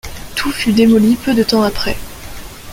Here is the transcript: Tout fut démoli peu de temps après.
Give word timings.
Tout 0.35 0.51
fut 0.51 0.73
démoli 0.73 1.15
peu 1.15 1.35
de 1.35 1.43
temps 1.43 1.61
après. 1.61 1.95